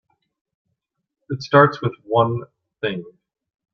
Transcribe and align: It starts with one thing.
It 1.29 1.43
starts 1.43 1.79
with 1.79 1.93
one 2.03 2.41
thing. 2.81 3.03